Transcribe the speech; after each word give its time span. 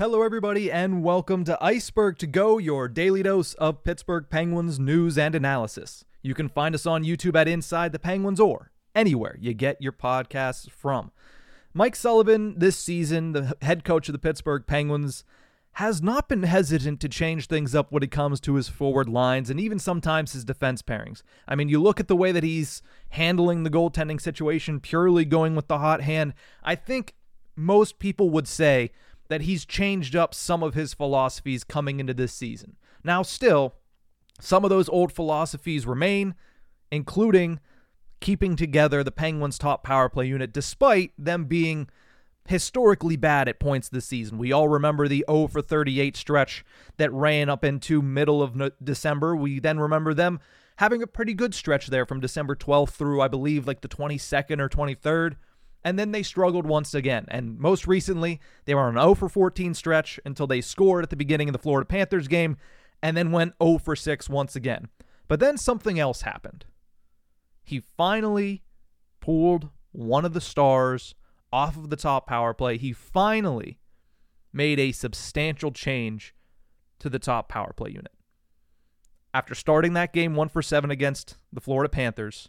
Hello, 0.00 0.22
everybody, 0.22 0.72
and 0.72 1.02
welcome 1.02 1.44
to 1.44 1.62
Ice-Burgh 1.62 2.16
to 2.20 2.26
Go, 2.26 2.56
your 2.56 2.88
daily 2.88 3.22
dose 3.22 3.52
of 3.52 3.84
Pittsburgh 3.84 4.24
Penguins 4.30 4.80
news 4.80 5.18
and 5.18 5.34
analysis. 5.34 6.06
You 6.22 6.32
can 6.32 6.48
find 6.48 6.74
us 6.74 6.86
on 6.86 7.04
YouTube 7.04 7.36
at 7.36 7.46
Inside 7.46 7.92
the 7.92 7.98
Penguins 7.98 8.40
or 8.40 8.70
anywhere 8.94 9.36
you 9.38 9.52
get 9.52 9.82
your 9.82 9.92
podcasts 9.92 10.70
from. 10.70 11.12
Mike 11.74 11.94
Sullivan, 11.94 12.58
this 12.58 12.78
season, 12.78 13.32
the 13.32 13.54
head 13.60 13.84
coach 13.84 14.08
of 14.08 14.14
the 14.14 14.18
Pittsburgh 14.18 14.64
Penguins, 14.66 15.22
has 15.72 16.00
not 16.00 16.30
been 16.30 16.44
hesitant 16.44 16.98
to 17.00 17.08
change 17.10 17.48
things 17.48 17.74
up 17.74 17.92
when 17.92 18.02
it 18.02 18.10
comes 18.10 18.40
to 18.40 18.54
his 18.54 18.70
forward 18.70 19.06
lines 19.06 19.50
and 19.50 19.60
even 19.60 19.78
sometimes 19.78 20.32
his 20.32 20.46
defense 20.46 20.80
pairings. 20.80 21.22
I 21.46 21.56
mean, 21.56 21.68
you 21.68 21.78
look 21.78 22.00
at 22.00 22.08
the 22.08 22.16
way 22.16 22.32
that 22.32 22.42
he's 22.42 22.80
handling 23.10 23.64
the 23.64 23.70
goaltending 23.70 24.18
situation, 24.18 24.80
purely 24.80 25.26
going 25.26 25.54
with 25.54 25.68
the 25.68 25.76
hot 25.76 26.00
hand. 26.00 26.32
I 26.64 26.74
think 26.74 27.12
most 27.54 27.98
people 27.98 28.30
would 28.30 28.48
say 28.48 28.92
that 29.30 29.42
he's 29.42 29.64
changed 29.64 30.16
up 30.16 30.34
some 30.34 30.60
of 30.60 30.74
his 30.74 30.92
philosophies 30.92 31.62
coming 31.62 32.00
into 32.00 32.12
this 32.12 32.32
season. 32.32 32.76
Now, 33.04 33.22
still, 33.22 33.76
some 34.40 34.64
of 34.64 34.70
those 34.70 34.88
old 34.88 35.12
philosophies 35.12 35.86
remain, 35.86 36.34
including 36.90 37.60
keeping 38.20 38.56
together 38.56 39.04
the 39.04 39.12
Penguins' 39.12 39.56
top 39.56 39.84
power 39.84 40.08
play 40.08 40.26
unit, 40.26 40.52
despite 40.52 41.12
them 41.16 41.44
being 41.44 41.88
historically 42.48 43.16
bad 43.16 43.48
at 43.48 43.60
points 43.60 43.88
this 43.88 44.04
season. 44.06 44.36
We 44.36 44.50
all 44.50 44.68
remember 44.68 45.06
the 45.06 45.24
0 45.30 45.46
for 45.46 45.62
38 45.62 46.16
stretch 46.16 46.64
that 46.96 47.12
ran 47.12 47.48
up 47.48 47.64
into 47.64 48.02
middle 48.02 48.42
of 48.42 48.56
no- 48.56 48.72
December. 48.82 49.36
We 49.36 49.60
then 49.60 49.78
remember 49.78 50.12
them 50.12 50.40
having 50.78 51.04
a 51.04 51.06
pretty 51.06 51.34
good 51.34 51.54
stretch 51.54 51.86
there 51.86 52.04
from 52.04 52.18
December 52.18 52.56
12th 52.56 52.90
through, 52.90 53.20
I 53.20 53.28
believe, 53.28 53.68
like 53.68 53.82
the 53.82 53.88
22nd 53.88 54.58
or 54.58 54.68
23rd 54.68 55.36
and 55.84 55.98
then 55.98 56.12
they 56.12 56.22
struggled 56.22 56.66
once 56.66 56.94
again. 56.94 57.26
And 57.28 57.58
most 57.58 57.86
recently, 57.86 58.40
they 58.64 58.74
were 58.74 58.82
on 58.82 58.96
an 58.96 59.02
0 59.02 59.14
for 59.14 59.28
14 59.28 59.74
stretch 59.74 60.20
until 60.24 60.46
they 60.46 60.60
scored 60.60 61.04
at 61.04 61.10
the 61.10 61.16
beginning 61.16 61.48
of 61.48 61.52
the 61.52 61.58
Florida 61.58 61.86
Panthers 61.86 62.28
game 62.28 62.56
and 63.02 63.16
then 63.16 63.32
went 63.32 63.54
0 63.62 63.78
for 63.78 63.96
6 63.96 64.28
once 64.28 64.56
again. 64.56 64.88
But 65.28 65.40
then 65.40 65.56
something 65.56 65.98
else 65.98 66.22
happened. 66.22 66.66
He 67.62 67.80
finally 67.96 68.62
pulled 69.20 69.70
one 69.92 70.24
of 70.24 70.32
the 70.32 70.40
stars 70.40 71.14
off 71.52 71.76
of 71.76 71.90
the 71.90 71.96
top 71.96 72.26
power 72.26 72.52
play. 72.52 72.76
He 72.76 72.92
finally 72.92 73.78
made 74.52 74.78
a 74.78 74.92
substantial 74.92 75.70
change 75.70 76.34
to 76.98 77.08
the 77.08 77.18
top 77.18 77.48
power 77.48 77.72
play 77.72 77.90
unit. 77.90 78.12
After 79.32 79.54
starting 79.54 79.92
that 79.94 80.12
game 80.12 80.34
1 80.34 80.48
for 80.48 80.62
7 80.62 80.90
against 80.90 81.36
the 81.52 81.60
Florida 81.60 81.88
Panthers, 81.88 82.48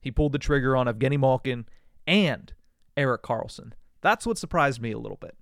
he 0.00 0.12
pulled 0.12 0.32
the 0.32 0.38
trigger 0.38 0.76
on 0.76 0.86
Evgeny 0.86 1.18
Malkin 1.18 1.66
and 2.06 2.52
Erik 2.96 3.22
Karlsson. 3.22 3.72
That's 4.00 4.26
what 4.26 4.38
surprised 4.38 4.80
me 4.80 4.92
a 4.92 4.98
little 4.98 5.18
bit. 5.18 5.36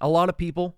A 0.00 0.08
lot 0.08 0.28
of 0.28 0.36
people 0.36 0.76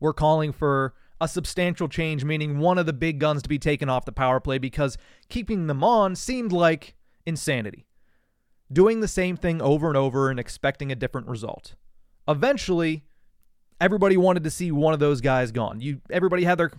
were 0.00 0.14
calling 0.14 0.52
for 0.52 0.94
a 1.20 1.28
substantial 1.28 1.88
change, 1.88 2.24
meaning 2.24 2.58
one 2.58 2.78
of 2.78 2.86
the 2.86 2.92
big 2.92 3.20
guns 3.20 3.42
to 3.42 3.48
be 3.48 3.58
taken 3.58 3.88
off 3.88 4.04
the 4.04 4.12
power 4.12 4.40
play 4.40 4.58
because 4.58 4.98
keeping 5.28 5.66
them 5.66 5.84
on 5.84 6.16
seemed 6.16 6.52
like 6.52 6.96
insanity. 7.26 7.86
Doing 8.72 9.00
the 9.00 9.08
same 9.08 9.36
thing 9.36 9.60
over 9.62 9.88
and 9.88 9.96
over 9.96 10.30
and 10.30 10.40
expecting 10.40 10.90
a 10.90 10.96
different 10.96 11.28
result. 11.28 11.74
Eventually, 12.26 13.04
everybody 13.80 14.16
wanted 14.16 14.44
to 14.44 14.50
see 14.50 14.72
one 14.72 14.94
of 14.94 15.00
those 15.00 15.20
guys 15.20 15.52
gone. 15.52 15.80
You 15.80 16.00
everybody 16.10 16.44
had 16.44 16.58
their 16.58 16.72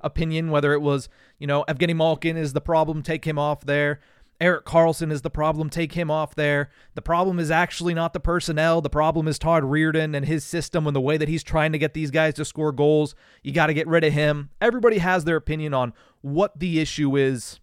opinion 0.00 0.50
whether 0.50 0.72
it 0.72 0.80
was, 0.80 1.08
you 1.38 1.46
know, 1.46 1.64
Evgeny 1.68 1.94
Malkin 1.94 2.36
is 2.36 2.52
the 2.52 2.60
problem, 2.60 3.02
take 3.02 3.24
him 3.24 3.38
off 3.38 3.64
there. 3.64 4.00
Erik 4.42 4.64
Karlsson 4.64 5.12
is 5.12 5.22
the 5.22 5.30
problem. 5.30 5.70
Take 5.70 5.92
him 5.92 6.10
off 6.10 6.34
there. 6.34 6.68
The 6.96 7.00
problem 7.00 7.38
is 7.38 7.48
actually 7.48 7.94
not 7.94 8.12
the 8.12 8.18
personnel. 8.18 8.80
The 8.80 8.90
problem 8.90 9.28
is 9.28 9.38
Todd 9.38 9.62
Reirden 9.62 10.16
and 10.16 10.26
his 10.26 10.42
system 10.42 10.84
and 10.88 10.96
the 10.96 11.00
way 11.00 11.16
that 11.16 11.28
he's 11.28 11.44
trying 11.44 11.70
to 11.70 11.78
get 11.78 11.94
these 11.94 12.10
guys 12.10 12.34
to 12.34 12.44
score 12.44 12.72
goals. 12.72 13.14
You 13.44 13.52
got 13.52 13.68
to 13.68 13.74
get 13.74 13.86
rid 13.86 14.02
of 14.02 14.12
him. 14.12 14.50
Everybody 14.60 14.98
has 14.98 15.22
their 15.22 15.36
opinion 15.36 15.74
on 15.74 15.92
what 16.22 16.58
the 16.58 16.80
issue 16.80 17.16
is 17.16 17.60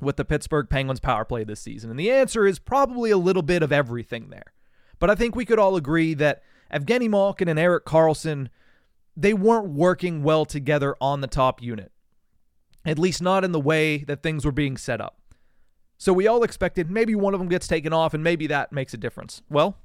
with 0.00 0.16
the 0.16 0.24
Pittsburgh 0.24 0.68
Penguins 0.68 0.98
power 0.98 1.24
play 1.24 1.44
this 1.44 1.60
season. 1.60 1.88
And 1.88 2.00
the 2.00 2.10
answer 2.10 2.48
is 2.48 2.58
probably 2.58 3.12
a 3.12 3.16
little 3.16 3.42
bit 3.42 3.62
of 3.62 3.70
everything 3.70 4.30
there. 4.30 4.52
But 4.98 5.10
I 5.10 5.14
think 5.14 5.36
we 5.36 5.44
could 5.44 5.60
all 5.60 5.76
agree 5.76 6.14
that 6.14 6.42
Evgeny 6.74 7.08
Malkin 7.08 7.46
and 7.46 7.60
Erik 7.60 7.84
Karlsson, 7.84 8.48
they 9.16 9.34
weren't 9.34 9.70
working 9.70 10.24
well 10.24 10.44
together 10.44 10.96
on 11.00 11.20
the 11.20 11.28
top 11.28 11.62
unit. 11.62 11.92
At 12.84 12.98
least 12.98 13.22
not 13.22 13.44
in 13.44 13.52
the 13.52 13.60
way 13.60 13.98
that 13.98 14.24
things 14.24 14.44
were 14.44 14.50
being 14.50 14.76
set 14.76 15.00
up. 15.00 15.17
So 15.98 16.12
we 16.12 16.28
all 16.28 16.44
expected 16.44 16.90
maybe 16.90 17.14
one 17.14 17.34
of 17.34 17.40
them 17.40 17.48
gets 17.48 17.66
taken 17.66 17.92
off 17.92 18.14
and 18.14 18.22
maybe 18.22 18.46
that 18.46 18.72
makes 18.72 18.94
a 18.94 18.96
difference. 18.96 19.42
Well, 19.50 19.76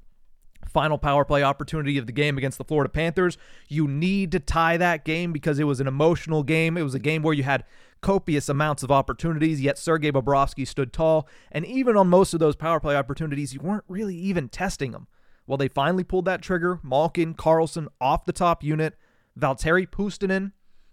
final 0.69 0.97
power 0.97 1.25
play 1.25 1.43
opportunity 1.43 1.97
of 1.97 2.05
the 2.05 2.11
game 2.11 2.37
against 2.37 2.59
the 2.59 2.63
Florida 2.63 2.89
Panthers. 2.89 3.37
You 3.67 3.87
need 3.87 4.31
to 4.31 4.39
tie 4.39 4.77
that 4.77 5.05
game 5.05 5.33
because 5.33 5.59
it 5.59 5.65
was 5.65 5.79
an 5.79 5.87
emotional 5.87 6.43
game. 6.43 6.77
It 6.77 6.83
was 6.83 6.93
a 6.93 6.99
game 6.99 7.23
where 7.23 7.33
you 7.33 7.43
had 7.43 7.65
copious 8.01 8.47
amounts 8.47 8.83
of 8.83 8.91
opportunities, 8.91 9.61
yet 9.61 9.79
Sergei 9.79 10.11
Bobrovsky 10.11 10.67
stood 10.67 10.93
tall. 10.93 11.27
And 11.51 11.65
even 11.65 11.97
on 11.97 12.07
most 12.09 12.33
of 12.33 12.39
those 12.39 12.55
power 12.55 12.79
play 12.79 12.95
opportunities, 12.95 13.53
you 13.53 13.59
weren't 13.61 13.85
really 13.87 14.15
even 14.15 14.49
testing 14.49 14.91
them. 14.91 15.07
Well, 15.47 15.57
they 15.57 15.67
finally 15.67 16.03
pulled 16.03 16.25
that 16.25 16.41
trigger. 16.41 16.79
Malkin, 16.83 17.33
Karlsson 17.33 17.87
off 17.99 18.25
the 18.25 18.33
top 18.33 18.63
unit. 18.63 18.95
Valtteri 19.37 19.87
Puustinen 19.87 20.51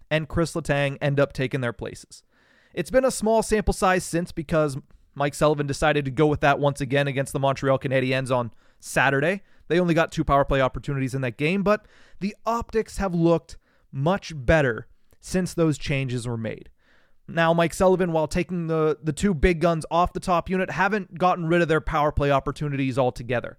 and 0.09 0.27
Chris 0.27 0.53
Letang 0.53 0.97
end 0.99 1.19
up 1.19 1.31
taking 1.31 1.61
their 1.61 1.73
places. 1.73 2.23
It's 2.73 2.89
been 2.89 3.05
a 3.05 3.11
small 3.11 3.43
sample 3.43 3.73
size 3.73 4.03
since 4.03 4.31
because 4.31 4.77
Mike 5.15 5.33
Sullivan 5.33 5.67
decided 5.67 6.05
to 6.05 6.11
go 6.11 6.27
with 6.27 6.39
that 6.41 6.59
once 6.59 6.81
again 6.81 7.07
against 7.07 7.33
the 7.33 7.39
Montreal 7.39 7.79
Canadiens 7.79 8.35
on 8.35 8.51
Saturday. 8.79 9.41
They 9.67 9.79
only 9.79 9.93
got 9.93 10.11
two 10.11 10.23
power 10.23 10.45
play 10.45 10.61
opportunities 10.61 11.13
in 11.13 11.21
that 11.21 11.37
game, 11.37 11.63
but 11.63 11.85
the 12.19 12.35
optics 12.45 12.97
have 12.97 13.13
looked 13.13 13.57
much 13.91 14.33
better 14.35 14.87
since 15.19 15.53
those 15.53 15.77
changes 15.77 16.27
were 16.27 16.37
made. 16.37 16.69
Now, 17.27 17.53
Mike 17.53 17.73
Sullivan, 17.73 18.11
while 18.11 18.27
taking 18.27 18.67
the, 18.67 18.97
the 19.01 19.13
two 19.13 19.33
big 19.33 19.61
guns 19.61 19.85
off 19.89 20.13
the 20.13 20.19
top 20.19 20.49
unit, 20.49 20.71
haven't 20.71 21.17
gotten 21.17 21.47
rid 21.47 21.61
of 21.61 21.67
their 21.67 21.81
power 21.81 22.11
play 22.11 22.31
opportunities 22.31 22.97
altogether. 22.97 23.57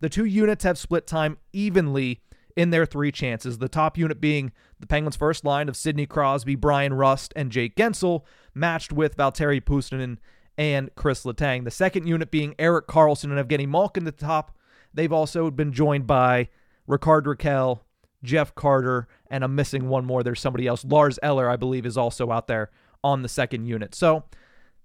The 0.00 0.08
two 0.08 0.24
units 0.24 0.64
have 0.64 0.78
split 0.78 1.06
time 1.06 1.38
evenly 1.52 2.22
in 2.56 2.70
their 2.70 2.84
three 2.84 3.12
chances, 3.12 3.58
the 3.58 3.68
top 3.68 3.96
unit 3.96 4.20
being 4.20 4.52
the 4.80 4.86
Penguins' 4.86 5.16
first 5.16 5.44
line 5.44 5.68
of 5.68 5.76
Sidney 5.76 6.06
Crosby, 6.06 6.54
Bryan 6.54 6.94
Rust, 6.94 7.32
and 7.36 7.52
Jake 7.52 7.76
Guentzel, 7.76 8.24
matched 8.54 8.92
with 8.92 9.16
Valtteri 9.16 9.62
Puustinen 9.62 10.18
and 10.56 10.90
Chris 10.94 11.24
Letang. 11.24 11.64
The 11.64 11.70
second 11.70 12.06
unit 12.06 12.30
being 12.30 12.54
Erik 12.58 12.86
Karlsson 12.86 13.36
and 13.36 13.48
Evgeny 13.48 13.66
Malkin 13.66 14.04
the 14.04 14.12
top. 14.12 14.56
They've 14.94 15.12
also 15.12 15.50
been 15.50 15.72
joined 15.72 16.06
by 16.06 16.48
Rickard 16.86 17.24
Rakell, 17.24 17.80
Jeff 18.22 18.54
Carter, 18.54 19.08
and 19.30 19.42
I'm 19.42 19.54
missing 19.54 19.88
one 19.88 20.04
more. 20.04 20.22
There's 20.22 20.40
somebody 20.40 20.66
else. 20.66 20.84
Lars 20.84 21.18
Eller, 21.22 21.48
I 21.48 21.56
believe, 21.56 21.86
is 21.86 21.96
also 21.96 22.30
out 22.30 22.46
there 22.46 22.70
on 23.02 23.22
the 23.22 23.28
second 23.28 23.66
unit. 23.66 23.94
So 23.94 24.24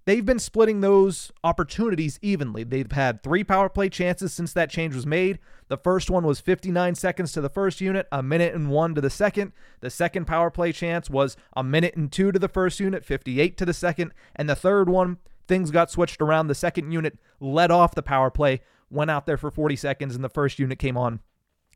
they've 0.06 0.24
been 0.24 0.38
splitting 0.38 0.80
those 0.80 1.30
opportunities 1.44 2.18
evenly. 2.22 2.64
They've 2.64 2.90
had 2.90 3.22
three 3.22 3.44
power 3.44 3.68
play 3.68 3.88
chances 3.88 4.32
since 4.32 4.52
that 4.54 4.70
change 4.70 4.94
was 4.94 5.06
made. 5.06 5.38
The 5.68 5.76
first 5.76 6.10
one 6.10 6.24
was 6.24 6.40
59 6.40 6.94
seconds 6.94 7.32
to 7.32 7.40
the 7.40 7.50
first 7.50 7.80
unit, 7.80 8.08
a 8.10 8.22
minute 8.22 8.54
and 8.54 8.70
one 8.70 8.94
to 8.94 9.00
the 9.00 9.10
second. 9.10 9.52
The 9.80 9.90
second 9.90 10.26
power 10.26 10.50
play 10.50 10.72
chance 10.72 11.10
was 11.10 11.36
a 11.54 11.62
minute 11.62 11.94
and 11.94 12.10
two 12.10 12.32
to 12.32 12.38
the 12.38 12.48
first 12.48 12.80
unit, 12.80 13.04
58 13.04 13.56
to 13.58 13.66
the 13.66 13.74
second. 13.74 14.12
And 14.34 14.48
the 14.48 14.56
third 14.56 14.88
one, 14.88 15.18
things 15.48 15.70
got 15.70 15.90
switched 15.90 16.20
around. 16.20 16.46
The 16.46 16.54
second 16.54 16.92
unit 16.92 17.18
led 17.40 17.70
off 17.70 17.94
the 17.94 18.02
power 18.02 18.30
play, 18.30 18.60
went 18.90 19.10
out 19.10 19.26
there 19.26 19.36
for 19.36 19.50
40 19.50 19.76
seconds, 19.76 20.14
and 20.14 20.22
the 20.22 20.28
first 20.28 20.58
unit 20.58 20.78
came 20.78 20.96
on 20.96 21.20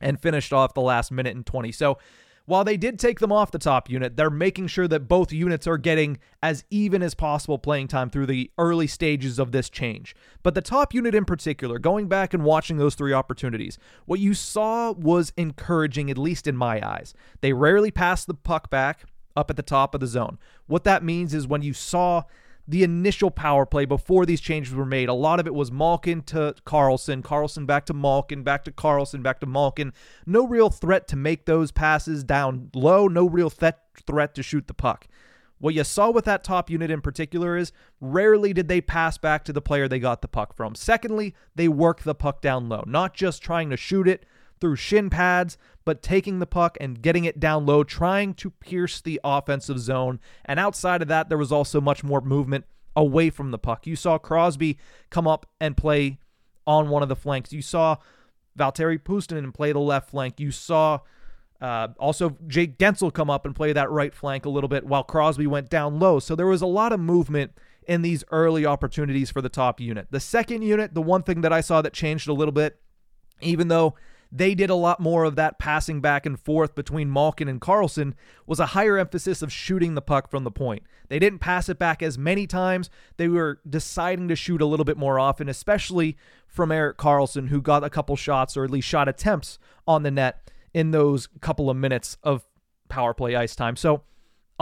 and 0.00 0.20
finished 0.20 0.52
off 0.52 0.74
the 0.74 0.80
last 0.80 1.10
minute 1.10 1.34
and 1.34 1.46
20. 1.46 1.72
So 1.72 1.98
while 2.44 2.64
they 2.64 2.76
did 2.76 2.98
take 2.98 3.20
them 3.20 3.30
off 3.30 3.52
the 3.52 3.58
top 3.58 3.88
unit, 3.88 4.16
they're 4.16 4.30
making 4.30 4.66
sure 4.66 4.88
that 4.88 5.06
both 5.06 5.32
units 5.32 5.66
are 5.66 5.78
getting 5.78 6.18
as 6.42 6.64
even 6.70 7.02
as 7.02 7.14
possible 7.14 7.56
playing 7.56 7.86
time 7.88 8.10
through 8.10 8.26
the 8.26 8.50
early 8.58 8.88
stages 8.88 9.38
of 9.38 9.52
this 9.52 9.70
change. 9.70 10.14
But 10.42 10.54
the 10.54 10.60
top 10.60 10.92
unit 10.92 11.14
in 11.14 11.24
particular, 11.24 11.78
going 11.78 12.08
back 12.08 12.34
and 12.34 12.42
watching 12.42 12.78
those 12.78 12.96
three 12.96 13.12
opportunities, 13.12 13.78
what 14.06 14.18
you 14.18 14.34
saw 14.34 14.92
was 14.92 15.32
encouraging, 15.36 16.10
at 16.10 16.18
least 16.18 16.48
in 16.48 16.56
my 16.56 16.84
eyes. 16.86 17.14
They 17.42 17.52
rarely 17.52 17.92
passed 17.92 18.26
the 18.26 18.34
puck 18.34 18.70
back 18.70 19.04
up 19.36 19.48
at 19.48 19.56
the 19.56 19.62
top 19.62 19.94
of 19.94 20.00
the 20.00 20.06
zone. 20.06 20.38
What 20.66 20.84
that 20.84 21.04
means 21.04 21.34
is 21.34 21.46
when 21.46 21.62
you 21.62 21.72
saw 21.72 22.24
the 22.66 22.82
initial 22.82 23.30
power 23.30 23.66
play 23.66 23.84
before 23.84 24.24
these 24.24 24.40
changes 24.40 24.74
were 24.74 24.86
made, 24.86 25.08
a 25.08 25.14
lot 25.14 25.40
of 25.40 25.46
it 25.46 25.54
was 25.54 25.72
Malkin 25.72 26.22
to 26.22 26.54
Karlsson, 26.64 27.22
Karlsson 27.22 27.66
back 27.66 27.86
to 27.86 27.94
Malkin, 27.94 28.42
back 28.42 28.64
to 28.64 28.72
Karlsson, 28.72 29.22
back 29.22 29.40
to 29.40 29.46
Malkin. 29.46 29.92
No 30.26 30.46
real 30.46 30.70
threat 30.70 31.08
to 31.08 31.16
make 31.16 31.46
those 31.46 31.72
passes 31.72 32.22
down 32.22 32.70
low, 32.74 33.08
no 33.08 33.28
real 33.28 33.50
th- 33.50 33.74
threat 34.06 34.34
to 34.36 34.42
shoot 34.42 34.68
the 34.68 34.74
puck. 34.74 35.06
What 35.58 35.74
you 35.74 35.84
saw 35.84 36.10
with 36.10 36.24
that 36.24 36.42
top 36.42 36.70
unit 36.70 36.90
in 36.90 37.00
particular 37.00 37.56
is 37.56 37.70
rarely 38.00 38.52
did 38.52 38.66
they 38.66 38.80
pass 38.80 39.16
back 39.16 39.44
to 39.44 39.52
the 39.52 39.62
player 39.62 39.86
they 39.86 40.00
got 40.00 40.20
the 40.20 40.26
puck 40.26 40.56
from. 40.56 40.74
Secondly, 40.74 41.36
they 41.54 41.68
work 41.68 42.02
the 42.02 42.16
puck 42.16 42.40
down 42.40 42.68
low, 42.68 42.82
not 42.84 43.14
just 43.14 43.42
trying 43.42 43.70
to 43.70 43.76
shoot 43.76 44.08
it 44.08 44.26
through 44.62 44.76
shin 44.76 45.10
pads, 45.10 45.58
but 45.84 46.02
taking 46.02 46.38
the 46.38 46.46
puck 46.46 46.78
and 46.80 47.02
getting 47.02 47.24
it 47.24 47.40
down 47.40 47.66
low, 47.66 47.82
trying 47.82 48.32
to 48.32 48.48
pierce 48.48 49.00
the 49.00 49.20
offensive 49.24 49.80
zone. 49.80 50.20
And 50.44 50.60
outside 50.60 51.02
of 51.02 51.08
that, 51.08 51.28
there 51.28 51.36
was 51.36 51.50
also 51.50 51.80
much 51.80 52.04
more 52.04 52.20
movement 52.20 52.64
away 52.94 53.28
from 53.28 53.50
the 53.50 53.58
puck. 53.58 53.88
You 53.88 53.96
saw 53.96 54.18
Crosby 54.18 54.78
come 55.10 55.26
up 55.26 55.46
and 55.60 55.76
play 55.76 56.20
on 56.64 56.90
one 56.90 57.02
of 57.02 57.08
the 57.08 57.16
flanks. 57.16 57.52
You 57.52 57.60
saw 57.60 57.96
Valtteri 58.56 59.00
Puustinen 59.00 59.52
play 59.52 59.72
the 59.72 59.80
left 59.80 60.10
flank. 60.10 60.38
You 60.38 60.52
saw 60.52 61.00
uh, 61.60 61.88
also, 61.98 62.36
Jake 62.46 62.78
Guentzel 62.78 63.12
come 63.12 63.30
up 63.30 63.44
and 63.44 63.54
play 63.54 63.72
that 63.72 63.90
right 63.90 64.14
flank 64.14 64.46
a 64.46 64.48
little 64.48 64.68
bit 64.68 64.86
while 64.86 65.02
Crosby 65.02 65.48
went 65.48 65.70
down 65.70 65.98
low. 65.98 66.20
So 66.20 66.36
there 66.36 66.46
was 66.46 66.62
a 66.62 66.66
lot 66.66 66.92
of 66.92 67.00
movement 67.00 67.52
in 67.88 68.02
these 68.02 68.22
early 68.30 68.64
opportunities 68.64 69.30
for 69.32 69.42
the 69.42 69.48
top 69.48 69.80
unit. 69.80 70.06
The 70.10 70.20
second 70.20 70.62
unit, 70.62 70.94
the 70.94 71.02
one 71.02 71.24
thing 71.24 71.40
that 71.40 71.52
I 71.52 71.62
saw 71.62 71.82
that 71.82 71.92
changed 71.92 72.28
a 72.28 72.32
little 72.32 72.52
bit, 72.52 72.80
even 73.40 73.66
though 73.66 73.96
they 74.34 74.54
did 74.54 74.70
a 74.70 74.74
lot 74.74 74.98
more 74.98 75.24
of 75.24 75.36
that 75.36 75.58
passing 75.58 76.00
back 76.00 76.24
and 76.24 76.40
forth 76.40 76.74
between 76.74 77.12
Malkin 77.12 77.48
and 77.48 77.60
Karlsson 77.60 78.14
was 78.46 78.58
a 78.58 78.66
higher 78.66 78.96
emphasis 78.96 79.42
of 79.42 79.52
shooting 79.52 79.94
the 79.94 80.00
puck 80.00 80.30
from 80.30 80.42
the 80.42 80.50
point. 80.50 80.82
They 81.08 81.18
didn't 81.18 81.40
pass 81.40 81.68
it 81.68 81.78
back 81.78 82.02
as 82.02 82.16
many 82.16 82.46
times. 82.46 82.88
They 83.18 83.28
were 83.28 83.60
deciding 83.68 84.28
to 84.28 84.36
shoot 84.36 84.62
a 84.62 84.66
little 84.66 84.86
bit 84.86 84.96
more 84.96 85.20
often, 85.20 85.50
especially 85.50 86.16
from 86.46 86.72
Erik 86.72 86.96
Karlsson, 86.96 87.48
who 87.48 87.60
got 87.60 87.84
a 87.84 87.90
couple 87.90 88.16
shots 88.16 88.56
or 88.56 88.64
at 88.64 88.70
least 88.70 88.88
shot 88.88 89.06
attempts 89.06 89.58
on 89.86 90.02
the 90.02 90.10
net 90.10 90.50
in 90.72 90.92
those 90.92 91.28
couple 91.42 91.68
of 91.68 91.76
minutes 91.76 92.16
of 92.22 92.46
power 92.88 93.12
play 93.12 93.36
ice 93.36 93.54
time. 93.54 93.76
So, 93.76 94.02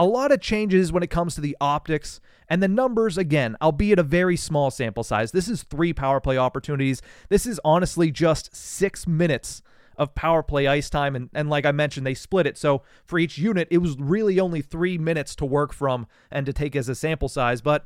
a 0.01 0.05
lot 0.05 0.31
of 0.31 0.41
changes 0.41 0.91
when 0.91 1.03
it 1.03 1.11
comes 1.11 1.35
to 1.35 1.41
the 1.41 1.55
optics 1.61 2.19
and 2.49 2.61
the 2.61 2.67
numbers 2.67 3.19
again, 3.19 3.55
albeit 3.61 3.99
a 3.99 4.03
very 4.03 4.35
small 4.35 4.71
sample 4.71 5.03
size. 5.03 5.31
This 5.31 5.47
is 5.47 5.61
three 5.61 5.93
power 5.93 6.19
play 6.19 6.39
opportunities. 6.39 7.03
This 7.29 7.45
is 7.45 7.61
honestly 7.63 8.09
just 8.09 8.55
six 8.55 9.05
minutes 9.05 9.61
of 9.97 10.15
power 10.15 10.41
play 10.41 10.65
ice 10.65 10.89
time. 10.89 11.15
And, 11.15 11.29
and 11.35 11.51
like 11.51 11.67
I 11.67 11.71
mentioned, 11.71 12.07
they 12.07 12.15
split 12.15 12.47
it. 12.47 12.57
So 12.57 12.81
for 13.05 13.19
each 13.19 13.37
unit, 13.37 13.67
it 13.69 13.77
was 13.77 13.95
really 13.99 14.39
only 14.39 14.63
three 14.63 14.97
minutes 14.97 15.35
to 15.35 15.45
work 15.45 15.71
from 15.71 16.07
and 16.31 16.47
to 16.47 16.53
take 16.53 16.75
as 16.75 16.89
a 16.89 16.95
sample 16.95 17.29
size. 17.29 17.61
But 17.61 17.85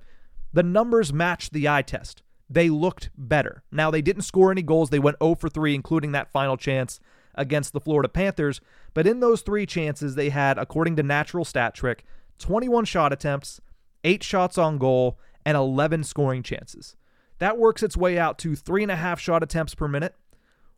the 0.53 0.63
numbers 0.63 1.11
matched 1.11 1.51
the 1.51 1.67
eye 1.67 1.81
test. 1.81 2.23
They 2.49 2.69
looked 2.69 3.09
better. 3.17 3.61
Now, 3.73 3.91
they 3.91 4.01
didn't 4.01 4.21
score 4.21 4.51
any 4.51 4.61
goals. 4.61 4.89
They 4.89 4.99
went 4.99 5.17
0 5.21 5.35
for 5.35 5.49
3, 5.49 5.75
including 5.75 6.13
that 6.13 6.31
final 6.31 6.55
chance 6.55 7.01
against 7.37 7.73
the 7.73 7.79
Florida 7.79 8.09
Panthers. 8.09 8.61
But 8.93 9.07
in 9.07 9.19
those 9.19 9.41
three 9.41 9.65
chances, 9.65 10.15
they 10.15 10.29
had, 10.29 10.57
according 10.57 10.95
to 10.97 11.03
Natural 11.03 11.45
Stat 11.45 11.73
Trick, 11.73 12.05
21 12.39 12.85
shot 12.85 13.13
attempts, 13.13 13.61
8 14.03 14.23
shots 14.23 14.57
on 14.57 14.77
goal, 14.77 15.19
and 15.45 15.55
11 15.55 16.03
scoring 16.03 16.43
chances. 16.43 16.95
That 17.39 17.57
works 17.57 17.83
its 17.83 17.97
way 17.97 18.17
out 18.17 18.37
to 18.39 18.51
3.5 18.51 19.17
shot 19.19 19.43
attempts 19.43 19.75
per 19.75 19.87
minute, 19.87 20.15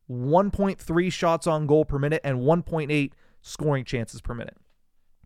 1.3 0.09 1.11
shots 1.11 1.47
on 1.47 1.67
goal 1.67 1.85
per 1.85 1.99
minute, 1.99 2.21
and 2.23 2.39
1.8 2.39 3.11
scoring 3.41 3.85
chances 3.85 4.21
per 4.21 4.33
minute. 4.33 4.57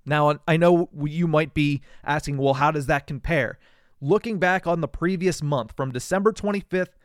Now, 0.06 0.40
I 0.48 0.58
know 0.58 0.90
you 1.04 1.28
might 1.28 1.54
be 1.54 1.82
asking, 2.04 2.38
well, 2.38 2.56
how 2.56 2.72
does 2.72 2.88
that 2.88 3.08
compare? 3.08 3.60
Looking 4.02 4.40
back 4.40 4.66
on 4.66 4.82
the 4.82 4.88
previous 4.88 5.44
month, 5.44 5.74
from 5.78 5.92
December 5.92 6.32
25th 6.32 6.96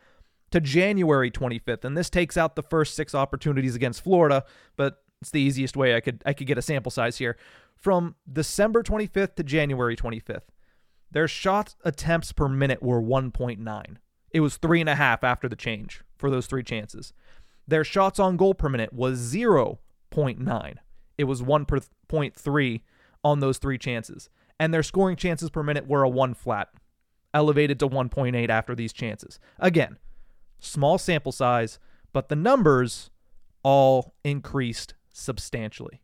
to 0.56 0.60
January 0.62 1.30
25th, 1.30 1.84
and 1.84 1.94
this 1.94 2.08
takes 2.08 2.38
out 2.38 2.56
the 2.56 2.62
first 2.62 2.94
six 2.94 3.14
opportunities 3.14 3.74
against 3.74 4.02
Florida, 4.02 4.42
but 4.76 5.02
it's 5.20 5.30
the 5.30 5.40
easiest 5.40 5.76
way 5.76 5.94
I 5.94 6.00
could 6.00 6.22
I 6.24 6.32
could 6.32 6.46
get 6.46 6.56
a 6.56 6.62
sample 6.62 6.90
size 6.90 7.18
here. 7.18 7.36
From 7.76 8.14
December 8.30 8.82
25th 8.82 9.34
to 9.34 9.42
January 9.44 9.96
25th, 9.96 10.48
their 11.10 11.28
shot 11.28 11.74
attempts 11.84 12.32
per 12.32 12.48
minute 12.48 12.82
were 12.82 13.02
1.9. 13.02 13.96
It 14.30 14.40
was 14.40 14.56
three 14.56 14.80
and 14.80 14.88
a 14.88 14.94
half 14.94 15.22
after 15.22 15.46
the 15.46 15.56
change 15.56 16.02
for 16.16 16.30
those 16.30 16.46
three 16.46 16.62
chances. 16.62 17.12
Their 17.68 17.84
shots 17.84 18.18
on 18.18 18.38
goal 18.38 18.54
per 18.54 18.70
minute 18.70 18.94
was 18.94 19.18
0.9. 19.18 20.74
It 21.18 21.24
was 21.24 21.42
1.3 21.42 22.80
on 23.22 23.40
those 23.40 23.58
three 23.58 23.78
chances. 23.78 24.30
And 24.58 24.72
their 24.72 24.82
scoring 24.82 25.16
chances 25.16 25.50
per 25.50 25.62
minute 25.62 25.86
were 25.86 26.02
a 26.02 26.08
one 26.08 26.32
flat, 26.32 26.70
elevated 27.34 27.78
to 27.80 27.88
1.8 27.88 28.48
after 28.48 28.74
these 28.74 28.94
chances. 28.94 29.38
Again, 29.58 29.98
small 30.58 30.98
sample 30.98 31.32
size, 31.32 31.78
but 32.12 32.28
the 32.28 32.36
numbers 32.36 33.10
all 33.62 34.14
increased 34.24 34.94
substantially. 35.12 36.02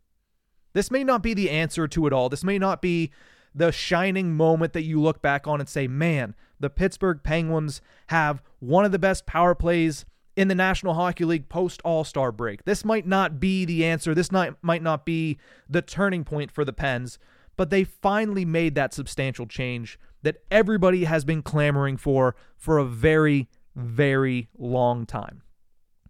This 0.72 0.90
may 0.90 1.04
not 1.04 1.22
be 1.22 1.34
the 1.34 1.50
answer 1.50 1.86
to 1.88 2.06
it 2.06 2.12
all. 2.12 2.28
This 2.28 2.44
may 2.44 2.58
not 2.58 2.80
be 2.80 3.12
the 3.54 3.70
shining 3.70 4.34
moment 4.34 4.72
that 4.72 4.82
you 4.82 5.00
look 5.00 5.20
back 5.20 5.46
on 5.46 5.60
and 5.60 5.68
say, 5.68 5.86
man, 5.86 6.34
the 6.58 6.70
Pittsburgh 6.70 7.20
Penguins 7.22 7.80
have 8.06 8.42
one 8.60 8.84
of 8.84 8.92
the 8.92 8.98
best 8.98 9.26
power 9.26 9.54
plays 9.54 10.04
in 10.34 10.48
the 10.48 10.54
National 10.54 10.94
Hockey 10.94 11.26
League 11.26 11.50
post 11.50 11.82
All 11.84 12.04
Star 12.04 12.32
break. 12.32 12.64
This 12.64 12.84
might 12.84 13.06
not 13.06 13.38
be 13.38 13.66
the 13.66 13.84
answer. 13.84 14.14
This 14.14 14.32
might 14.32 14.82
not 14.82 15.04
be 15.04 15.38
the 15.68 15.82
turning 15.82 16.24
point 16.24 16.50
for 16.50 16.64
the 16.64 16.72
Pens, 16.72 17.18
but 17.56 17.68
they 17.68 17.84
finally 17.84 18.46
made 18.46 18.74
that 18.74 18.94
substantial 18.94 19.46
change 19.46 19.98
that 20.22 20.42
everybody 20.50 21.04
has 21.04 21.24
been 21.24 21.42
clamoring 21.42 21.98
for 21.98 22.34
for 22.56 22.78
a 22.78 22.84
very, 22.84 23.48
very 23.74 24.48
long 24.58 25.06
time. 25.06 25.42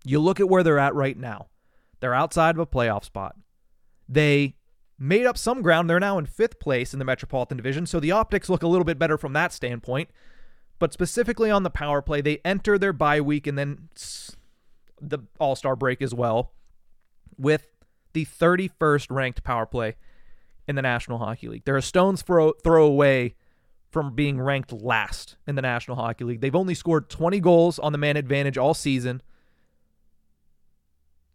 You 0.05 0.19
look 0.19 0.41
at 0.41 0.49
where 0.49 0.63
they're 0.63 0.79
at 0.79 0.95
right 0.95 1.17
now, 1.17 1.49
they're 2.01 2.15
outside 2.15 2.57
of 2.57 2.61
a 2.61 2.67
playoff 2.67 3.05
spot. 3.05 3.37
They 4.09 4.57
made 4.99 5.27
up 5.27 5.39
some 5.39 5.63
ground. 5.63 5.89
They're 5.89 6.01
now 6.01 6.19
in 6.19 6.27
fifth 6.27 6.59
place 6.59 6.93
in 6.93 6.99
the 6.99 7.05
Metropolitan 7.05 7.57
Division, 7.57 7.87
so 7.87 8.01
the 8.01 8.13
optics 8.13 8.49
look 8.49 8.63
a 8.63 8.69
little 8.69 8.85
bit 8.85 8.99
better 8.99 9.17
from 9.17 9.33
that 9.35 9.53
standpoint. 9.53 10.11
But 10.79 10.93
specifically 10.93 11.51
on 11.51 11.63
the 11.63 11.71
power 11.71 12.03
play, 12.03 12.21
they 12.21 12.41
enter 12.45 12.77
their 12.77 12.93
bye 12.93 13.21
week 13.21 13.47
and 13.47 13.57
then 13.57 13.89
the 15.01 15.21
All 15.39 15.55
Star 15.55 15.77
break 15.77 16.03
as 16.03 16.13
well 16.13 16.53
with 17.39 17.69
the 18.13 18.25
31st 18.25 19.07
ranked 19.11 19.45
power 19.45 19.67
play 19.67 19.97
in 20.67 20.77
the 20.77 20.83
National 20.83 21.19
Hockey 21.19 21.49
League. 21.49 21.65
They're 21.65 21.77
a 21.77 21.83
stone's 21.83 22.23
throw, 22.23 22.53
throw 22.65 22.85
away 22.85 23.35
from 23.93 24.15
being 24.15 24.41
ranked 24.41 24.73
last 24.73 25.37
in 25.47 25.55
the 25.55 25.63
National 25.63 25.99
Hockey 25.99 26.25
League. 26.25 26.41
They've 26.41 26.57
only 26.57 26.75
scored 26.75 27.11
20 27.11 27.39
goals 27.41 27.79
on 27.79 27.93
the 27.93 27.99
man 27.99 28.17
advantage 28.17 28.57
all 28.57 28.73
season, 28.73 29.23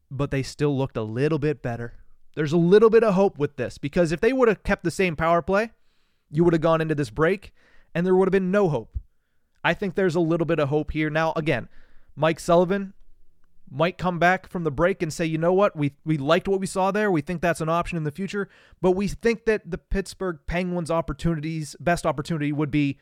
but 0.09 0.31
they 0.31 0.41
still 0.41 0.75
looked 0.75 0.97
a 0.97 1.03
little 1.03 1.37
bit 1.37 1.61
better. 1.61 1.93
There's 2.35 2.51
a 2.53 2.57
little 2.57 2.89
bit 2.89 3.03
of 3.03 3.13
hope 3.13 3.37
with 3.37 3.57
this 3.57 3.77
because 3.77 4.11
if 4.11 4.21
they 4.21 4.33
would 4.33 4.47
have 4.47 4.63
kept 4.63 4.83
the 4.83 4.91
same 4.91 5.15
power 5.15 5.43
play, 5.43 5.71
you 6.31 6.43
would 6.43 6.53
have 6.53 6.61
gone 6.61 6.81
into 6.81 6.95
this 6.95 7.11
break 7.11 7.53
and 7.93 8.05
there 8.05 8.15
would 8.15 8.27
have 8.27 8.31
been 8.31 8.51
no 8.51 8.69
hope. 8.69 8.97
I 9.63 9.75
think 9.75 9.93
there's 9.93 10.15
a 10.15 10.19
little 10.19 10.45
bit 10.45 10.59
of 10.59 10.69
hope 10.69 10.91
here. 10.91 11.11
Now, 11.11 11.33
again, 11.35 11.69
Mike 12.15 12.39
Sullivan 12.39 12.93
might 13.69 13.97
come 13.97 14.19
back 14.19 14.49
from 14.49 14.63
the 14.63 14.71
break 14.71 15.01
and 15.01 15.11
say, 15.11 15.25
you 15.25 15.37
know 15.37 15.53
what, 15.53 15.75
we 15.75 15.93
we 16.05 16.17
liked 16.17 16.47
what 16.47 16.59
we 16.59 16.67
saw 16.67 16.91
there. 16.91 17.11
We 17.11 17.21
think 17.21 17.41
that's 17.41 17.61
an 17.61 17.69
option 17.69 17.97
in 17.97 18.03
the 18.03 18.11
future, 18.11 18.49
but 18.81 18.91
we 18.91 19.07
think 19.07 19.45
that 19.45 19.69
the 19.69 19.77
Pittsburgh 19.77 20.39
Penguins' 20.47 20.91
opportunities, 20.91 21.75
best 21.79 22.05
opportunity, 22.05 22.51
would 22.51 22.71
be 22.71 22.97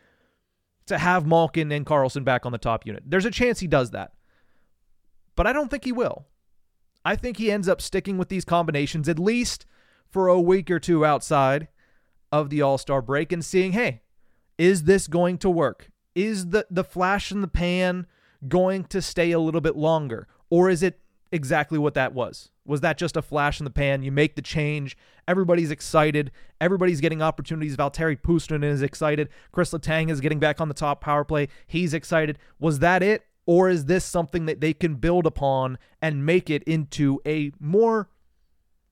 to 0.88 0.98
have 0.98 1.26
Malkin 1.26 1.72
and 1.72 1.86
Karlsson 1.86 2.24
back 2.24 2.46
on 2.46 2.52
the 2.52 2.58
top 2.58 2.86
unit. 2.86 3.04
There's 3.06 3.26
a 3.26 3.32
chance 3.32 3.60
he 3.60 3.68
does 3.68 3.92
that, 3.92 4.14
but 5.36 5.48
I 5.48 5.54
don't 5.54 5.70
think 5.70 5.86
he 5.86 5.92
will. 5.92 6.26
I 7.04 7.16
think 7.16 7.38
he 7.38 7.52
ends 7.52 7.70
up 7.70 7.82
sticking 7.82 8.18
with 8.18 8.30
these 8.30 8.46
combinations 8.46 9.08
at 9.08 9.20
least 9.20 9.66
for 10.10 10.28
a 10.28 10.42
week 10.42 10.72
or 10.72 10.80
two 10.80 11.06
outside 11.06 11.68
of 12.32 12.50
the 12.50 12.62
All 12.62 12.78
Star 12.78 13.02
break 13.02 13.32
and 13.32 13.46
seeing, 13.46 13.74
hey, 13.74 14.02
is 14.58 14.84
this 14.84 15.08
going 15.08 15.38
to 15.40 15.50
work? 15.50 15.92
Is 16.16 16.50
the 16.50 16.66
the 16.72 16.84
flash 16.84 17.32
in 17.32 17.42
the 17.42 17.48
pan 17.48 18.08
going 18.48 18.86
to 18.86 19.02
stay 19.02 19.32
a 19.32 19.40
little 19.40 19.62
bit 19.62 19.76
longer? 19.76 20.28
Or 20.50 20.70
is 20.70 20.84
it 20.84 21.00
exactly 21.32 21.78
what 21.78 21.94
that 21.96 22.14
was? 22.14 22.50
Was 22.66 22.82
that 22.82 22.98
just 22.98 23.18
a 23.18 23.22
flash 23.22 23.60
in 23.60 23.64
the 23.64 23.70
pan? 23.70 24.04
You 24.04 24.12
make 24.12 24.36
the 24.36 24.42
change. 24.42 24.98
Everybody's 25.28 25.72
excited. 25.72 26.32
Everybody's 26.60 27.02
getting 27.02 27.22
opportunities. 27.22 27.78
Valtteri 27.78 28.20
Puustinen 28.20 28.64
is 28.64 28.82
excited. 28.82 29.30
Chris 29.52 29.72
Letang 29.72 30.10
is 30.10 30.22
getting 30.22 30.40
back 30.40 30.60
on 30.60 30.68
the 30.68 30.74
top 30.74 31.02
power 31.02 31.24
play. 31.24 31.48
He's 31.68 31.94
excited. 31.94 32.40
Was 32.60 32.80
that 32.80 33.04
it? 33.04 33.26
Or 33.46 33.70
is 33.70 33.86
this 33.86 34.04
something 34.04 34.48
that 34.48 34.62
they 34.62 34.74
can 34.74 34.96
build 34.96 35.28
upon 35.28 35.78
and 36.02 36.26
make 36.26 36.50
it 36.50 36.64
into 36.64 37.22
a 37.28 37.52
more 37.60 38.10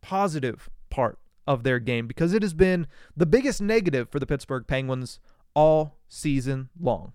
positive 0.02 0.70
part 0.92 1.18
of 1.48 1.64
their 1.64 1.80
game? 1.80 2.06
Because 2.06 2.34
it 2.34 2.44
has 2.44 2.54
been 2.54 2.86
the 3.18 3.26
biggest 3.26 3.62
negative 3.62 4.10
for 4.10 4.20
the 4.20 4.28
Pittsburgh 4.28 4.68
Penguins 4.68 5.20
all 5.56 5.98
season 6.08 6.70
long. 6.80 7.14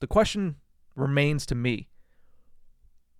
The 0.00 0.06
question 0.06 0.56
remains 0.94 1.44
to 1.46 1.56
me 1.56 1.88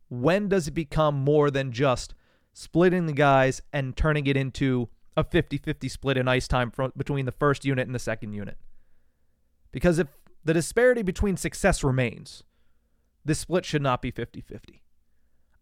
when 0.08 0.48
does 0.48 0.68
it 0.68 0.72
become 0.72 1.14
more 1.14 1.50
than 1.50 1.72
just 1.72 2.14
splitting 2.52 3.06
the 3.06 3.12
guys 3.12 3.60
and 3.72 3.96
turning 3.96 4.26
it 4.26 4.36
into 4.36 4.88
a 5.16 5.25
50 5.25 5.58
50 5.58 5.88
split 5.88 6.16
in 6.16 6.28
ice 6.28 6.46
time 6.46 6.70
from, 6.70 6.92
between 6.96 7.26
the 7.26 7.32
first 7.32 7.64
unit 7.64 7.86
and 7.86 7.94
the 7.94 7.98
second 7.98 8.32
unit. 8.32 8.58
Because 9.72 9.98
if 9.98 10.08
the 10.44 10.54
disparity 10.54 11.02
between 11.02 11.36
success 11.36 11.82
remains, 11.82 12.44
this 13.25 13.40
split 13.40 13.64
should 13.64 13.82
not 13.82 14.02
be 14.02 14.10
50 14.10 14.40
50. 14.40 14.82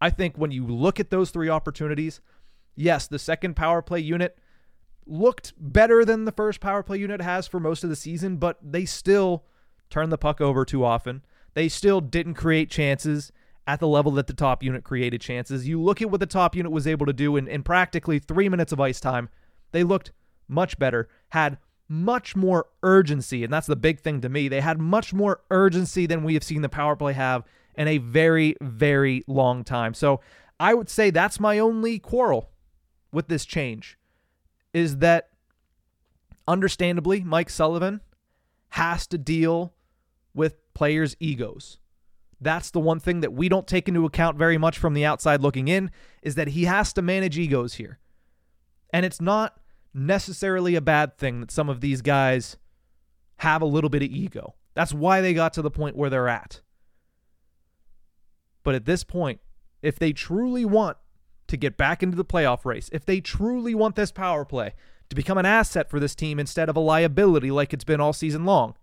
I 0.01 0.09
think 0.09 0.37
when 0.37 0.51
you 0.51 0.65
look 0.65 0.99
at 0.99 1.09
those 1.09 1.31
three 1.31 1.49
opportunities, 1.49 2.21
yes, 2.75 3.07
the 3.07 3.19
second 3.19 3.55
power 3.55 3.81
play 3.81 3.99
unit 3.99 4.37
looked 5.07 5.53
better 5.57 6.03
than 6.03 6.25
the 6.25 6.31
first 6.31 6.59
power 6.59 6.83
play 6.83 6.97
unit 6.97 7.21
has 7.21 7.47
for 7.47 7.59
most 7.59 7.83
of 7.83 7.89
the 7.89 7.95
season, 7.95 8.37
but 8.37 8.57
they 8.61 8.85
still 8.85 9.45
turned 9.89 10.11
the 10.11 10.17
puck 10.17 10.41
over 10.41 10.65
too 10.65 10.83
often. 10.83 11.23
They 11.53 11.69
still 11.69 12.01
didn't 12.01 12.33
create 12.33 12.69
chances 12.69 13.31
at 13.67 13.79
the 13.79 13.87
level 13.87 14.11
that 14.13 14.27
the 14.27 14.33
top 14.33 14.61
unit 14.61 14.83
created 14.83 15.21
chances. 15.21 15.67
You 15.67 15.81
look 15.81 16.01
at 16.01 16.11
what 16.11 16.19
the 16.19 16.25
top 16.25 16.55
unit 16.55 16.71
was 16.71 16.85
able 16.85 17.05
to 17.05 17.13
do 17.13 17.35
in, 17.35 17.47
in 17.47 17.63
practically 17.63 18.19
three 18.19 18.49
minutes 18.49 18.71
of 18.71 18.79
ice 18.79 18.99
time, 18.99 19.29
they 19.71 19.83
looked 19.83 20.11
much 20.47 20.77
better, 20.77 21.09
had 21.29 21.57
much 21.87 22.35
more 22.35 22.67
urgency, 22.83 23.43
and 23.43 23.51
that's 23.51 23.67
the 23.67 23.75
big 23.75 23.99
thing 23.99 24.21
to 24.21 24.29
me. 24.29 24.47
They 24.47 24.61
had 24.61 24.79
much 24.79 25.13
more 25.13 25.41
urgency 25.51 26.05
than 26.05 26.23
we 26.23 26.33
have 26.33 26.43
seen 26.43 26.61
the 26.61 26.69
power 26.69 26.95
play 26.95 27.13
have 27.13 27.43
in 27.75 27.87
a 27.87 27.97
very, 27.97 28.55
very 28.61 29.23
long 29.27 29.63
time. 29.63 29.93
So 29.93 30.21
I 30.59 30.73
would 30.73 30.89
say 30.89 31.09
that's 31.09 31.39
my 31.39 31.59
only 31.59 31.99
quarrel 31.99 32.49
with 33.11 33.27
this 33.27 33.45
change 33.45 33.97
is 34.73 34.97
that 34.97 35.29
understandably, 36.47 37.21
Mike 37.21 37.49
Sullivan 37.49 38.01
has 38.69 39.07
to 39.07 39.17
deal 39.17 39.73
with 40.33 40.55
players' 40.73 41.15
egos. 41.19 41.77
That's 42.41 42.71
the 42.71 42.79
one 42.79 42.99
thing 42.99 43.21
that 43.21 43.33
we 43.33 43.49
don't 43.49 43.67
take 43.67 43.87
into 43.87 44.05
account 44.05 44.37
very 44.37 44.57
much 44.57 44.77
from 44.77 44.93
the 44.93 45.05
outside 45.05 45.41
looking 45.41 45.67
in 45.67 45.91
is 46.21 46.35
that 46.35 46.49
he 46.49 46.65
has 46.65 46.91
to 46.93 47.01
manage 47.01 47.37
egos 47.37 47.75
here. 47.75 47.99
And 48.91 49.05
it's 49.05 49.21
not 49.21 49.59
necessarily 49.93 50.75
a 50.75 50.81
bad 50.81 51.17
thing 51.17 51.39
that 51.39 51.51
some 51.51 51.69
of 51.69 51.81
these 51.81 52.01
guys 52.01 52.57
have 53.37 53.61
a 53.61 53.65
little 53.65 53.89
bit 53.89 54.03
of 54.03 54.09
ego. 54.09 54.55
That's 54.73 54.93
why 54.93 55.21
they 55.21 55.33
got 55.33 55.53
to 55.53 55.61
the 55.61 55.71
point 55.71 55.95
where 55.95 56.09
they're 56.09 56.27
at. 56.27 56.61
But 58.63 58.75
at 58.75 58.85
this 58.85 59.03
point, 59.03 59.39
if 59.81 59.97
they 59.97 60.11
truly 60.11 60.65
want 60.65 60.97
to 61.47 61.57
get 61.57 61.77
back 61.77 62.03
into 62.03 62.17
the 62.17 62.25
playoff 62.25 62.65
race, 62.65 62.89
if 62.91 63.05
they 63.05 63.21
truly 63.21 63.75
want 63.75 63.95
this 63.95 64.11
power 64.11 64.43
play 64.43 64.73
to 65.09 65.15
become 65.15 65.37
an 65.37 65.45
asset 65.45 65.89
for 65.89 65.99
this 65.99 66.15
team 66.15 66.39
instead 66.39 66.67
of 66.67 66.75
a 66.75 66.81
liability 66.81 67.51
like 67.51 67.73
it's 67.73 67.83
been 67.83 68.01
all 68.01 68.13
season 68.13 68.43
long, 68.43 68.75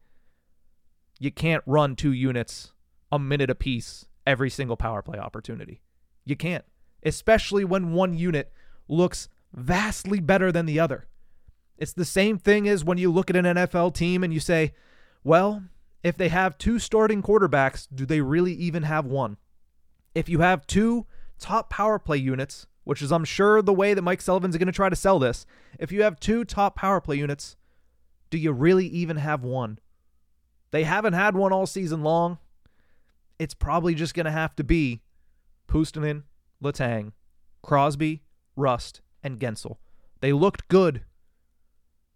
you 1.19 1.31
can't 1.31 1.65
run 1.67 1.97
two 1.97 2.13
units 2.13 2.72
a 3.13 3.19
minute 3.19 3.51
apiece 3.51 4.07
every 4.27 4.51
single 4.51 4.77
power 4.77 5.03
play 5.03 5.19
opportunity. 5.19 5.83
You 6.25 6.35
can't, 6.35 6.65
especially 7.05 7.65
when 7.65 7.93
one 7.93 8.15
unit 8.15 8.53
looks 8.89 9.29
vastly 9.53 10.19
better 10.19 10.51
than 10.51 10.67
the 10.67 10.81
other. 10.81 11.07
It's 11.77 11.93
the 11.93 12.05
same 12.05 12.39
thing 12.39 12.67
as 12.67 12.85
when 12.85 12.99
you 12.99 13.13
look 13.13 13.29
at 13.29 13.37
an 13.37 13.45
NFL 13.45 13.95
team 13.95 14.25
and 14.25 14.33
you 14.33 14.41
say, 14.41 14.73
well, 15.23 15.63
if 16.03 16.17
they 16.17 16.29
have 16.29 16.59
two 16.59 16.79
starting 16.79 17.23
quarterbacks, 17.23 17.87
do 17.95 18.07
they 18.07 18.21
really 18.21 18.55
even 18.55 18.85
have 18.85 19.05
one? 19.05 19.37
If 20.15 20.29
you 20.29 20.41
have 20.41 20.67
two 20.67 21.07
top 21.39 21.71
power 21.71 21.99
play 21.99 22.17
units, 22.17 22.67
which 22.85 23.03
is, 23.03 23.13
I'm 23.13 23.25
sure, 23.25 23.63
the 23.63 23.73
way 23.73 23.95
that 23.95 24.03
Mike 24.03 24.23
Sullivan's 24.23 24.57
going 24.57 24.67
to 24.67 24.73
try 24.73 24.89
to 24.89 24.97
sell 24.97 25.19
this, 25.19 25.47
if 25.79 25.93
you 25.93 26.03
have 26.03 26.19
two 26.19 26.45
top 26.45 26.77
power 26.77 27.01
play 27.01 27.17
units, 27.17 27.57
do 28.31 28.39
you 28.39 28.53
really 28.53 28.87
even 28.87 29.17
have 29.19 29.43
one? 29.43 29.79
They 30.71 30.85
haven't 30.85 31.13
had 31.13 31.37
one 31.37 31.53
all 31.53 31.67
season 31.67 32.03
long. 32.03 32.39
It's 33.43 33.55
probably 33.55 33.97
just 33.97 34.15
going 34.15 34.27
to 34.27 34.31
have 34.31 34.55
to 34.55 34.63
be 34.63 35.03
Puustinen, 35.67 36.23
Letang, 36.63 37.11
Crosby, 37.61 38.23
Rust, 38.55 39.01
and 39.21 39.41
Guentzel. 39.41 39.79
They 40.21 40.33
looked 40.33 40.69
good. 40.69 41.03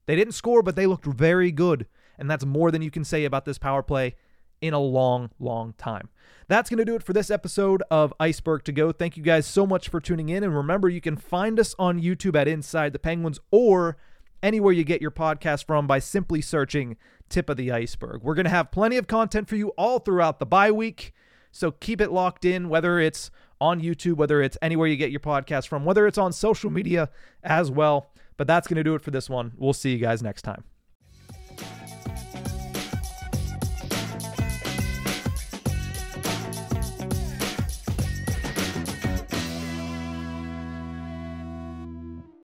They 0.07 0.15
didn't 0.15 0.35
score, 0.35 0.63
but 0.63 0.77
they 0.77 0.87
looked 0.87 1.05
very 1.05 1.51
good. 1.51 1.89
And 2.17 2.31
that's 2.31 2.47
more 2.47 2.71
than 2.71 2.81
you 2.81 2.93
can 2.93 3.03
say 3.03 3.25
about 3.25 3.45
this 3.45 3.59
power 3.59 3.83
play 3.83 4.15
in 4.61 4.73
a 4.73 4.79
long, 4.79 5.31
long 5.41 5.75
time. 5.77 6.11
That's 6.47 6.71
going 6.71 6.79
to 6.79 6.85
do 6.85 6.95
it 6.95 7.03
for 7.03 7.13
this 7.13 7.29
episode 7.29 7.83
of 7.91 8.15
Ice-Burgh 8.21 8.63
to 8.63 8.73
Go. 8.73 8.93
Thank 8.93 9.17
you 9.17 9.25
guys 9.25 9.47
so 9.47 9.67
much 9.67 9.89
for 9.89 10.01
tuning 10.01 10.29
in. 10.29 10.45
And 10.45 10.55
remember, 10.55 10.89
you 10.89 11.01
can 11.01 11.17
find 11.17 11.59
us 11.59 11.75
on 11.77 12.01
YouTube 12.01 12.37
at 12.37 12.47
Inside 12.47 12.93
the 12.93 13.01
Penguins 13.01 13.41
or 13.51 13.97
anywhere 14.45 14.73
you 14.73 14.85
get 14.85 15.03
your 15.03 15.11
podcast 15.11 15.67
from 15.67 15.89
by 15.89 15.99
simply 15.99 16.41
searching 16.41 16.97
Tip 17.29 17.49
of 17.49 17.57
the 17.57 17.73
Ice-Burgh. 17.73 18.23
We're 18.23 18.35
going 18.35 18.45
to 18.45 18.51
have 18.51 18.71
plenty 18.71 18.97
of 18.97 19.07
content 19.07 19.49
for 19.49 19.57
you 19.57 19.69
all 19.71 19.99
throughout 19.99 20.39
the 20.39 20.47
bye 20.47 20.71
week. 20.71 21.13
So 21.53 21.71
keep 21.71 22.01
it 22.01 22.13
locked 22.13 22.45
in, 22.45 22.69
whether 22.69 22.99
it's 22.99 23.31
on 23.61 23.81
YouTube, 23.81 24.17
whether 24.17 24.43
it's 24.43 24.59
anywhere 24.61 24.87
you 24.87 24.97
get 24.97 25.11
your 25.11 25.21
podcast 25.21 25.69
from, 25.69 25.85
whether 25.85 26.07
it's 26.07 26.19
on 26.19 26.33
social 26.33 26.71
media 26.71 27.09
as 27.43 27.71
well. 27.71 28.11
But 28.37 28.47
that's 28.47 28.69
going 28.69 28.77
to 28.77 28.85
do 28.85 28.95
it 28.95 29.03
for 29.03 29.11
this 29.11 29.31
one. 29.31 29.53
We'll 29.57 29.73
see 29.73 29.93
you 29.93 29.99
guys 29.99 30.23
next 30.23 30.43
time. 30.43 30.65